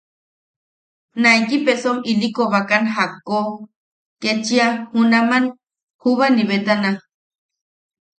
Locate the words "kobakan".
2.37-2.83